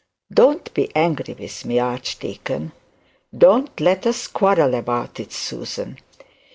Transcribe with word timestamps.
'Don't 0.33 0.73
be 0.73 0.89
angry 0.95 1.35
with 1.37 1.63
me, 1.63 1.77
archdeacon; 1.77 2.71
don't 3.37 3.79
let 3.79 4.07
us 4.07 4.27
quarrel 4.27 4.73
about 4.73 5.19
it, 5.19 5.31
Susan. 5.31 5.99